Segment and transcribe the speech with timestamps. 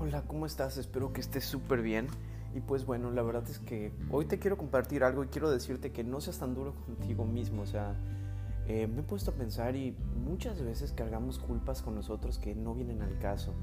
[0.00, 0.78] Hola, ¿cómo estás?
[0.78, 2.06] Espero que estés súper bien.
[2.54, 5.92] Y pues bueno, la verdad es que hoy te quiero compartir algo y quiero decirte
[5.92, 7.62] que no seas tan duro contigo mismo.
[7.62, 7.94] O sea,
[8.66, 12.74] eh, me he puesto a pensar y muchas veces cargamos culpas con nosotros que no
[12.74, 13.54] vienen al caso.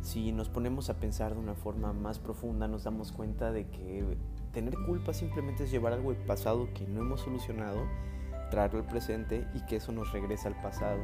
[0.00, 4.16] Si nos ponemos a pensar de una forma más profunda, nos damos cuenta de que
[4.52, 7.80] tener culpa simplemente es llevar algo del pasado que no hemos solucionado,
[8.50, 11.00] traerlo al presente y que eso nos regresa al pasado.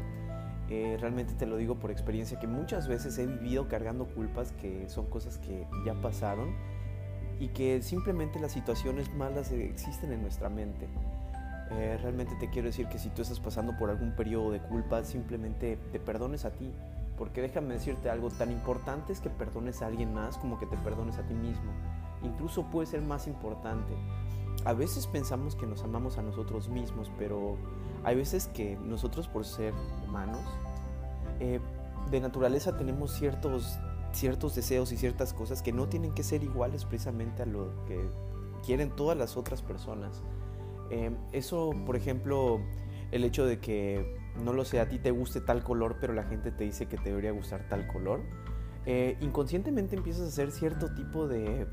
[0.70, 4.88] Eh, realmente te lo digo por experiencia que muchas veces he vivido cargando culpas que
[4.88, 6.54] son cosas que ya pasaron
[7.38, 10.88] y que simplemente las situaciones malas existen en nuestra mente.
[11.72, 15.04] Eh, realmente te quiero decir que si tú estás pasando por algún periodo de culpa,
[15.04, 16.72] simplemente te perdones a ti.
[17.16, 20.76] Porque déjame decirte algo tan importante es que perdones a alguien más como que te
[20.78, 21.72] perdones a ti mismo.
[22.22, 23.92] Incluso puede ser más importante.
[24.64, 27.56] A veces pensamos que nos amamos a nosotros mismos, pero
[28.04, 29.74] hay veces que nosotros por ser
[30.06, 30.42] humanos,
[31.40, 31.60] eh,
[32.10, 33.78] de naturaleza tenemos ciertos,
[34.12, 38.08] ciertos deseos y ciertas cosas que no tienen que ser iguales precisamente a lo que
[38.64, 40.22] quieren todas las otras personas.
[40.90, 42.60] Eh, eso, por ejemplo,
[43.10, 46.24] el hecho de que, no lo sé, a ti te guste tal color, pero la
[46.24, 48.20] gente te dice que te debería gustar tal color,
[48.84, 51.66] eh, inconscientemente empiezas a hacer cierto tipo de,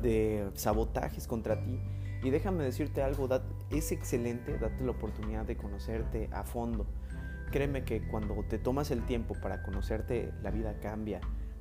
[0.00, 1.80] de sabotajes contra ti.
[2.22, 3.28] Y déjame decirte algo,
[3.70, 6.86] es excelente, date la oportunidad de conocerte a fondo.
[7.52, 11.20] Créeme que cuando te tomas el tiempo para conocerte, la vida cambia.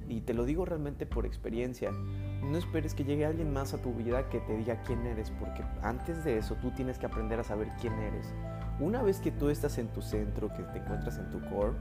[0.10, 1.92] Y te lo digo realmente por experiencia.
[1.92, 5.64] No esperes que llegue alguien más a tu vida que te diga quién eres, porque
[5.82, 8.34] antes de eso tú tienes que aprender a saber quién eres.
[8.80, 11.74] Una vez que tú estás en tu centro, que te encuentras en tu core,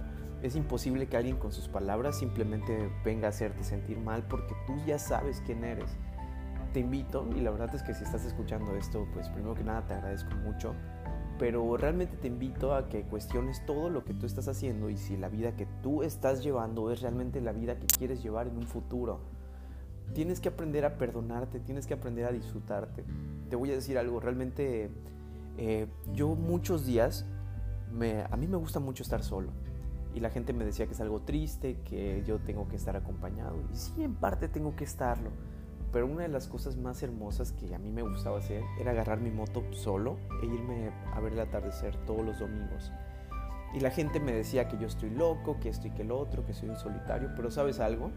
[0.43, 4.75] es imposible que alguien con sus palabras simplemente venga a hacerte sentir mal porque tú
[4.87, 5.97] ya sabes quién eres.
[6.77, 9.87] Te invito, y la verdad es que si estás escuchando esto, pues primero que nada
[9.87, 10.75] te agradezco mucho,
[11.39, 15.17] pero realmente te invito a que cuestiones todo lo que tú estás haciendo y si
[15.17, 18.67] la vida que tú estás llevando es realmente la vida que quieres llevar en un
[18.67, 19.21] futuro.
[20.13, 23.05] Tienes que aprender a perdonarte, tienes que aprender a disfrutarte.
[23.49, 24.91] Te voy a decir algo, realmente
[25.57, 27.25] eh, yo muchos días,
[28.31, 29.49] a mí me gusta mucho estar solo.
[30.15, 33.57] Y la gente me decía que es algo triste, que yo tengo que estar acompañado.
[33.73, 35.31] Y sí, en parte tengo que estarlo
[35.97, 39.19] pero una de las cosas más hermosas que a mí me gustaba hacer era agarrar
[39.19, 42.93] mi moto solo e irme a ver el atardecer todos los domingos.
[43.73, 46.45] Y la gente me decía que yo estoy loco, que esto y que el otro,
[46.45, 48.11] que soy un solitario, pero ¿sabes algo?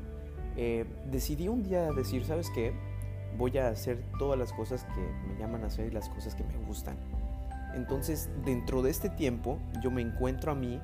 [0.57, 2.73] Eh, decidí un día decir, ¿sabes qué?
[3.37, 6.43] Voy a hacer todas las cosas que me llaman a hacer y las cosas que
[6.43, 6.97] me gustan.
[7.75, 10.81] Entonces, dentro de este tiempo, yo me encuentro a mí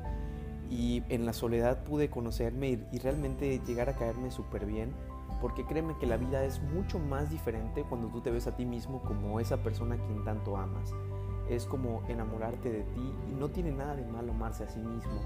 [0.72, 4.94] y en la soledad pude conocerme y realmente llegar a caerme súper bien
[5.42, 8.66] porque créeme que la vida es mucho más diferente cuando tú te ves a ti
[8.66, 10.94] mismo como esa persona a quien tanto amas.
[11.50, 15.22] Es como enamorarte de ti y no tiene nada de malo amarse a sí mismo.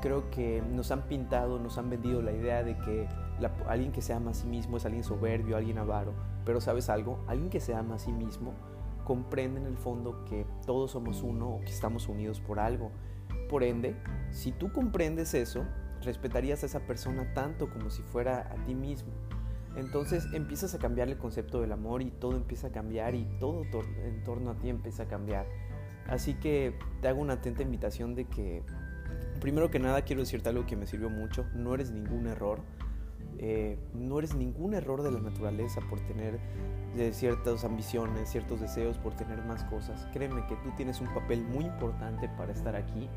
[0.00, 3.08] Creo que nos han pintado, nos han vendido la idea de que
[3.68, 6.12] alguien que se ama a sí mismo es alguien soberbio, alguien avaro.
[6.44, 8.52] Pero sabes algo, alguien que se ama a sí mismo
[9.06, 12.90] comprende en el fondo que todos somos uno o que estamos unidos por algo.
[13.48, 13.96] Por ende,
[14.30, 15.64] si tú comprendes eso,
[16.02, 19.12] respetarías a esa persona tanto como si fuera a ti mismo.
[19.76, 23.62] Entonces empiezas a cambiar el concepto del amor y todo empieza a cambiar y todo
[24.04, 25.46] en torno a ti empieza a cambiar.
[26.08, 28.62] Así que te hago una atenta invitación de que,
[29.40, 31.44] primero que nada, quiero decirte algo que me sirvió mucho.
[31.54, 32.60] No eres ningún error.
[33.38, 36.38] Eh, no eres ningún error de la naturaleza por tener
[36.96, 40.08] eh, ciertas ambiciones, ciertos deseos, por tener más cosas.
[40.12, 43.10] Créeme que tú tienes un papel muy importante para estar aquí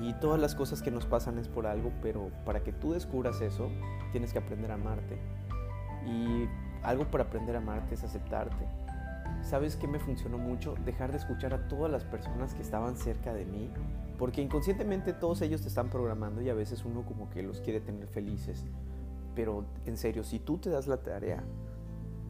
[0.00, 3.40] y todas las cosas que nos pasan es por algo, pero para que tú descubras
[3.40, 3.70] eso,
[4.12, 5.18] tienes que aprender a amarte.
[6.06, 6.46] Y
[6.82, 8.66] algo para aprender a amarte es aceptarte.
[9.42, 10.74] ¿Sabes qué me funcionó mucho?
[10.84, 13.70] Dejar de escuchar a todas las personas que estaban cerca de mí,
[14.18, 17.80] porque inconscientemente todos ellos te están programando y a veces uno como que los quiere
[17.80, 18.64] tener felices.
[19.34, 21.42] Pero en serio, si tú te das la tarea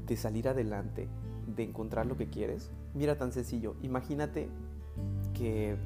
[0.07, 1.09] de salir adelante,
[1.47, 4.49] de encontrar lo que quieres, mira tan sencillo, imagínate
[5.35, 5.77] que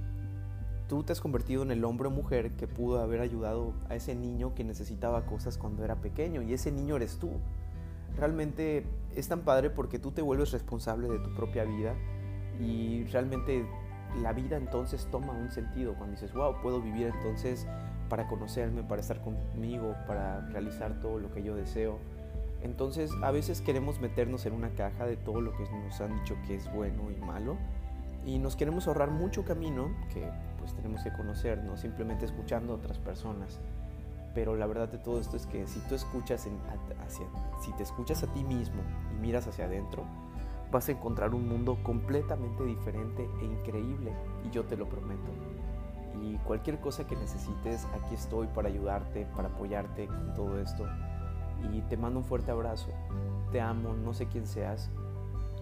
[0.90, 4.16] tú te has convertido en el hombre o mujer que pudo haber ayudado a ese
[4.16, 7.30] niño que necesitaba cosas cuando era pequeño y ese niño eres tú.
[8.16, 8.84] Realmente
[9.14, 11.94] es tan padre porque tú te vuelves responsable de tu propia vida
[12.58, 13.64] y realmente
[14.20, 17.68] la vida entonces toma un sentido cuando dices, wow, puedo vivir entonces
[18.08, 21.98] para conocerme, para estar conmigo, para realizar todo lo que yo deseo.
[22.64, 26.34] Entonces a veces queremos meternos en una caja de todo lo que nos han dicho
[26.48, 27.58] que es bueno y malo
[28.26, 30.28] y nos queremos ahorrar mucho camino que
[30.60, 33.58] pues tenemos que conocernos, simplemente escuchando a otras personas.
[34.34, 36.56] Pero la verdad de todo esto es que si tú escuchas en,
[37.04, 37.26] hacia,
[37.60, 38.80] si te escuchas a ti mismo
[39.12, 40.04] y miras hacia adentro,
[40.70, 44.12] vas a encontrar un mundo completamente diferente e increíble,
[44.46, 45.30] y yo te lo prometo.
[46.22, 50.86] Y cualquier cosa que necesites, aquí estoy para ayudarte, para apoyarte con todo esto.
[51.72, 52.88] Y te mando un fuerte abrazo.
[53.50, 54.90] Te amo, no sé quién seas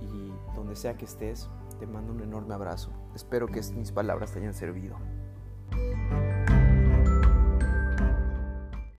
[0.01, 1.49] y donde sea que estés,
[1.79, 2.93] te mando un enorme abrazo.
[3.15, 4.97] Espero que mis palabras te hayan servido.